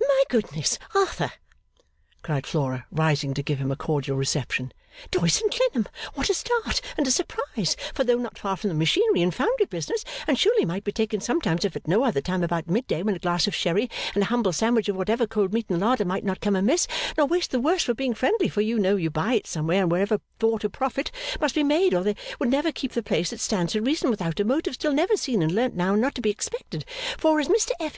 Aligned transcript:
'My 0.00 0.24
goodness 0.30 0.78
Arthur!' 0.94 1.32
cried 2.22 2.46
Flora, 2.46 2.86
rising 2.90 3.34
to 3.34 3.42
give 3.42 3.58
him 3.58 3.70
a 3.70 3.76
cordial 3.76 4.16
reception, 4.16 4.72
'Doyce 5.10 5.42
and 5.42 5.50
Clennam 5.52 5.86
what 6.14 6.30
a 6.30 6.34
start 6.34 6.80
and 6.96 7.06
a 7.06 7.10
surprise 7.10 7.76
for 7.92 8.02
though 8.02 8.16
not 8.16 8.38
far 8.38 8.56
from 8.56 8.68
the 8.68 8.74
machinery 8.74 9.20
and 9.20 9.34
foundry 9.34 9.66
business 9.66 10.06
and 10.26 10.38
surely 10.38 10.64
might 10.64 10.84
be 10.84 10.90
taken 10.92 11.20
sometimes 11.20 11.66
if 11.66 11.76
at 11.76 11.86
no 11.86 12.02
other 12.02 12.22
time 12.22 12.42
about 12.42 12.66
mid 12.70 12.86
day 12.86 13.02
when 13.02 13.14
a 13.14 13.18
glass 13.18 13.46
of 13.46 13.54
sherry 13.54 13.90
and 14.14 14.22
a 14.22 14.26
humble 14.28 14.54
sandwich 14.54 14.88
of 14.88 14.96
whatever 14.96 15.26
cold 15.26 15.52
meat 15.52 15.66
in 15.68 15.78
the 15.78 15.84
larder 15.84 16.06
might 16.06 16.24
not 16.24 16.40
come 16.40 16.56
amiss 16.56 16.88
nor 17.18 17.28
taste 17.28 17.50
the 17.50 17.60
worse 17.60 17.82
for 17.82 17.92
being 17.92 18.14
friendly 18.14 18.48
for 18.48 18.62
you 18.62 18.78
know 18.78 18.96
you 18.96 19.10
buy 19.10 19.34
it 19.34 19.46
somewhere 19.46 19.82
and 19.82 19.92
wherever 19.92 20.18
bought 20.38 20.64
a 20.64 20.70
profit 20.70 21.10
must 21.42 21.54
be 21.54 21.62
made 21.62 21.92
or 21.92 22.02
they 22.02 22.16
would 22.38 22.48
never 22.50 22.72
keep 22.72 22.92
the 22.92 23.02
place 23.02 23.34
it 23.34 23.38
stands 23.38 23.74
to 23.74 23.82
reason 23.82 24.08
without 24.08 24.40
a 24.40 24.46
motive 24.46 24.72
still 24.72 24.94
never 24.94 25.14
seen 25.14 25.42
and 25.42 25.52
learnt 25.52 25.74
now 25.76 25.94
not 25.94 26.14
to 26.14 26.22
be 26.22 26.30
expected, 26.30 26.86
for 27.18 27.38
as 27.38 27.48
Mr 27.48 27.68
F. 27.78 27.86